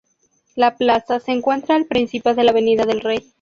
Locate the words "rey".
3.01-3.29